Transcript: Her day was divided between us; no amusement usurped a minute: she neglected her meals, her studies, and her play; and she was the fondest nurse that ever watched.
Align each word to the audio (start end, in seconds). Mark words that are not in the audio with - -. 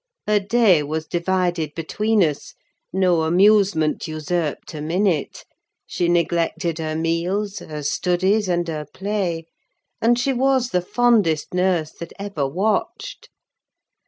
Her 0.25 0.39
day 0.39 0.81
was 0.81 1.05
divided 1.05 1.75
between 1.75 2.23
us; 2.23 2.55
no 2.91 3.21
amusement 3.21 4.07
usurped 4.07 4.73
a 4.73 4.81
minute: 4.81 5.45
she 5.85 6.09
neglected 6.09 6.79
her 6.79 6.95
meals, 6.95 7.59
her 7.59 7.83
studies, 7.83 8.49
and 8.49 8.67
her 8.67 8.87
play; 8.91 9.45
and 10.01 10.17
she 10.17 10.33
was 10.33 10.69
the 10.69 10.81
fondest 10.81 11.53
nurse 11.53 11.91
that 11.91 12.13
ever 12.17 12.47
watched. 12.47 13.29